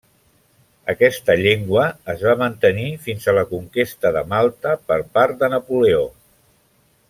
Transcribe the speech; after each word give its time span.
Aquesta 0.93 1.35
llengua 1.41 1.83
es 2.15 2.23
va 2.29 2.33
mantenir 2.41 2.87
fins 3.05 3.27
a 3.33 3.37
la 3.39 3.45
conquesta 3.53 4.13
de 4.19 4.27
Malta 4.33 4.73
per 4.89 5.01
part 5.19 5.41
de 5.45 5.55
Napoleó. 5.57 6.05